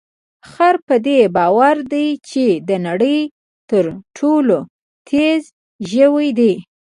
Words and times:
خره 0.49 0.79
په 0.87 0.95
دې 1.05 1.19
باور 1.35 1.75
دی 1.91 2.07
چې 2.29 2.45
د 2.67 2.69
نړۍ 2.87 3.19
تر 3.69 3.85
ټولو 4.17 4.57
تېز 5.09 5.41
ژوی 5.91 6.27
دی. 6.39 6.53